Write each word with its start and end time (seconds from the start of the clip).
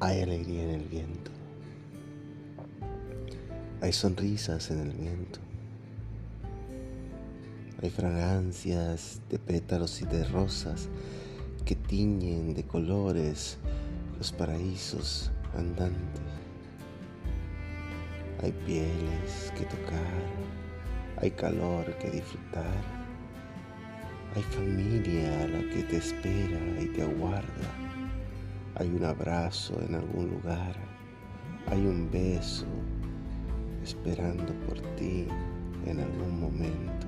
Hay 0.00 0.22
alegría 0.22 0.62
en 0.62 0.70
el 0.70 0.84
viento. 0.84 1.32
Hay 3.80 3.92
sonrisas 3.92 4.70
en 4.70 4.78
el 4.78 4.92
viento. 4.92 5.40
Hay 7.82 7.90
fragancias 7.90 9.20
de 9.28 9.40
pétalos 9.40 10.00
y 10.00 10.04
de 10.04 10.24
rosas 10.24 10.88
que 11.64 11.74
tiñen 11.74 12.54
de 12.54 12.62
colores 12.62 13.58
los 14.18 14.30
paraísos 14.30 15.32
andantes. 15.56 16.22
Hay 18.40 18.52
pieles 18.52 19.52
que 19.56 19.64
tocar, 19.64 20.22
hay 21.16 21.32
calor 21.32 21.92
que 21.98 22.10
disfrutar, 22.10 22.84
hay 24.36 24.42
familia 24.42 25.42
a 25.42 25.48
la 25.48 25.58
que 25.70 25.82
te 25.82 25.96
espera 25.96 26.80
y 26.80 26.86
te 26.86 27.02
aguarda, 27.02 27.68
hay 28.78 28.88
un 28.88 29.04
abrazo 29.04 29.80
en 29.82 29.94
algún 29.94 30.30
lugar, 30.30 30.76
hay 31.66 31.84
un 31.84 32.10
beso 32.10 32.66
esperando 33.82 34.52
por 34.66 34.80
ti 34.96 35.26
en 35.86 36.00
algún 36.00 36.40
momento, 36.40 37.06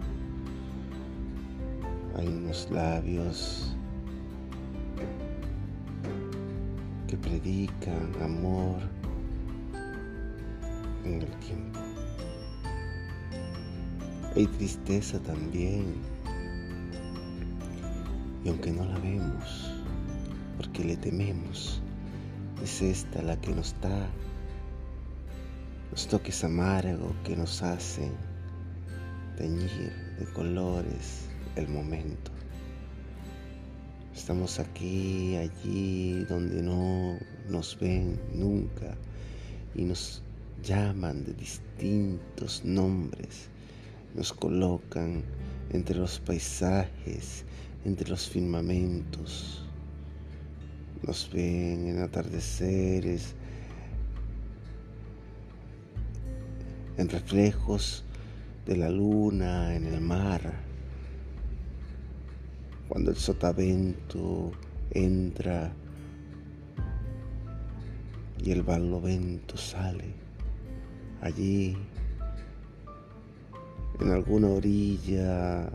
hay 2.16 2.26
unos 2.26 2.68
labios 2.70 3.76
que 7.06 7.16
predican 7.16 8.10
amor 8.22 8.78
en 11.04 11.22
el 11.22 11.30
tiempo. 11.38 11.80
Hay 14.36 14.46
tristeza 14.46 15.18
también. 15.20 15.96
Y 18.44 18.48
aunque 18.48 18.70
no 18.70 18.84
la 18.84 18.98
vemos, 19.00 19.69
porque 20.70 20.84
le 20.84 20.96
tememos, 20.96 21.80
es 22.62 22.80
esta 22.80 23.22
la 23.22 23.40
que 23.40 23.52
nos 23.52 23.74
da 23.80 24.08
los 25.90 26.06
toques 26.06 26.44
amargos 26.44 27.12
que 27.24 27.34
nos 27.34 27.60
hacen 27.62 28.12
teñir 29.36 29.92
de 30.16 30.26
colores 30.32 31.28
el 31.56 31.66
momento. 31.66 32.30
Estamos 34.14 34.60
aquí, 34.60 35.36
allí, 35.36 36.24
donde 36.28 36.62
no 36.62 37.18
nos 37.48 37.76
ven 37.80 38.20
nunca 38.32 38.96
y 39.74 39.82
nos 39.82 40.22
llaman 40.62 41.24
de 41.24 41.32
distintos 41.32 42.64
nombres, 42.64 43.48
nos 44.14 44.32
colocan 44.32 45.24
entre 45.72 45.96
los 45.96 46.20
paisajes, 46.20 47.44
entre 47.84 48.08
los 48.08 48.28
firmamentos, 48.28 49.66
nos 51.02 51.30
ven 51.32 51.88
en 51.88 52.02
atardeceres, 52.02 53.34
en 56.96 57.08
reflejos 57.08 58.04
de 58.66 58.76
la 58.76 58.90
luna 58.90 59.74
en 59.74 59.84
el 59.86 60.00
mar, 60.00 60.40
cuando 62.88 63.10
el 63.10 63.16
sotavento 63.16 64.52
entra 64.90 65.72
y 68.42 68.50
el 68.50 68.62
barlovento 68.62 69.56
sale 69.56 70.14
allí, 71.20 71.76
en 74.00 74.10
alguna 74.10 74.48
orilla 74.48 75.70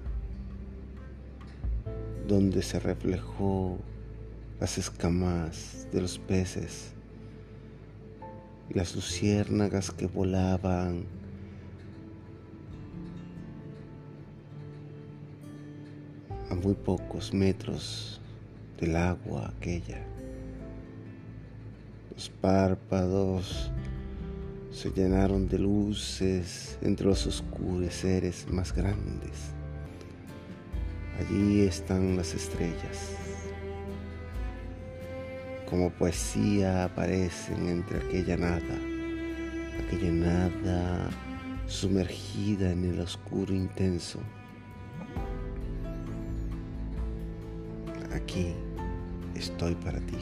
donde 2.28 2.62
se 2.64 2.80
reflejó 2.80 3.78
las 4.60 4.77
escamas 4.77 5.88
de 5.92 6.02
los 6.02 6.17
peces 6.17 6.93
y 8.70 8.73
las 8.73 8.95
luciérnagas 8.95 9.92
que 9.92 10.08
volaban 10.08 11.05
a 16.49 16.55
muy 16.55 16.73
pocos 16.73 17.33
metros 17.33 18.21
del 18.80 18.95
agua 18.95 19.54
aquella. 19.58 20.02
Los 22.14 22.30
párpados 22.30 23.72
se 24.72 24.89
llenaron 24.92 25.48
de 25.48 25.60
luces 25.60 26.77
entre 26.82 27.08
los 27.08 27.26
oscureceres 27.27 28.48
más 28.49 28.73
grandes. 28.73 29.54
Allí 31.20 31.61
están 31.61 32.17
las 32.17 32.33
estrellas. 32.33 33.16
Como 35.70 35.89
poesía 35.89 36.86
aparecen 36.86 37.67
entre 37.67 37.98
aquella 37.98 38.37
nada, 38.37 38.77
aquella 39.86 40.11
nada 40.11 41.09
sumergida 41.67 42.71
en 42.71 42.86
el 42.86 42.99
oscuro 42.99 43.53
intenso. 43.53 44.20
Aquí 48.14 48.54
estoy 49.33 49.73
para 49.75 49.99
ti. 50.02 50.17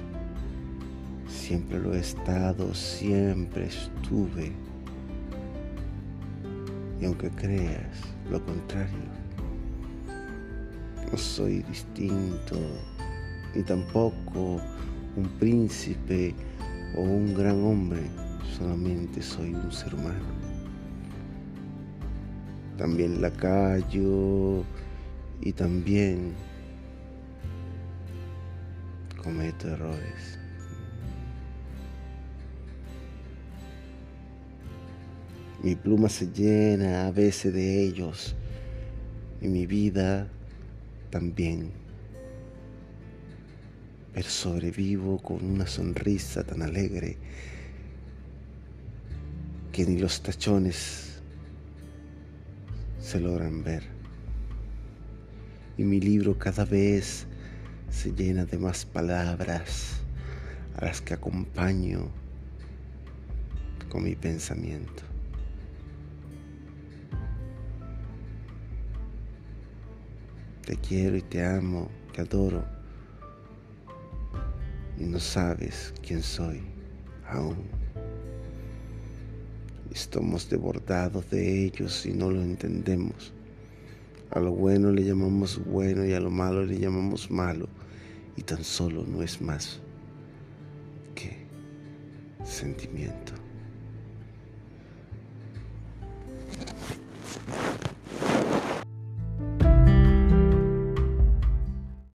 Siempre 1.28 1.80
lo 1.80 1.94
he 1.94 2.00
estado, 2.00 2.74
siempre 2.74 3.66
estuve. 3.66 4.54
Y 7.02 7.06
aunque 7.06 7.30
creas 7.32 7.98
lo 8.32 8.44
contrario, 8.46 9.12
no 11.12 11.18
soy 11.18 11.64
distinto, 11.64 12.58
ni 13.54 13.62
tampoco 13.62 14.62
un 15.16 15.28
príncipe 15.40 16.34
o 16.96 17.02
un 17.02 17.34
gran 17.34 17.64
hombre, 17.64 18.02
solamente 18.58 19.22
soy 19.22 19.54
un 19.54 19.72
ser 19.72 19.94
humano. 19.96 20.26
También 22.78 23.22
la 23.22 23.32
callo 23.32 24.64
y 25.42 25.54
también 25.54 26.34
cometo 29.22 29.70
errores. 29.70 30.40
Mi 35.62 35.76
pluma 35.76 36.10
se 36.10 36.28
llena 36.28 37.08
a 37.08 37.12
veces 37.12 37.54
de 37.54 37.84
ellos 37.84 38.36
y 39.42 39.48
mi 39.48 39.66
vida 39.66 40.28
también. 41.10 41.83
Pero 44.14 44.30
sobrevivo 44.30 45.18
con 45.18 45.44
una 45.44 45.66
sonrisa 45.66 46.44
tan 46.44 46.62
alegre 46.62 47.18
que 49.72 49.86
ni 49.86 49.98
los 49.98 50.22
tachones 50.22 51.22
se 53.00 53.20
logran 53.20 53.64
ver. 53.64 53.84
Y 55.78 55.84
mi 55.84 56.00
libro 56.00 56.38
cada 56.38 56.64
vez 56.64 57.26
se 57.90 58.12
llena 58.12 58.46
de 58.46 58.58
más 58.60 58.86
palabras 58.86 59.98
a 60.78 60.86
las 60.86 61.02
que 61.02 61.16
acompaño 61.16 62.10
con 63.90 64.04
mi 64.04 64.16
pensamiento. 64.16 65.04
Te 70.66 70.78
quiero 70.78 71.18
y 71.18 71.22
te 71.22 71.44
amo, 71.44 71.90
te 72.14 72.22
adoro. 72.22 72.83
Y 75.00 75.04
no 75.06 75.20
sabes 75.20 75.94
quién 76.06 76.22
soy 76.22 76.62
aún. 77.28 77.68
Estamos 79.92 80.50
desbordados 80.50 81.30
de 81.30 81.66
ellos 81.66 82.06
y 82.06 82.14
no 82.14 82.32
lo 82.32 82.42
entendemos. 82.42 83.34
A 84.32 84.40
lo 84.40 84.52
bueno 84.52 84.92
le 84.92 85.04
llamamos 85.04 85.64
bueno 85.66 86.06
y 86.06 86.14
a 86.14 86.20
lo 86.20 86.32
malo 86.32 86.66
le 86.66 86.80
llamamos 86.80 87.30
malo. 87.30 87.68
Y 88.36 88.42
tan 88.42 88.64
solo 88.64 89.06
no 89.06 89.22
es 89.22 89.42
más 89.42 89.80
que 91.14 91.46
sentimiento. 92.44 93.43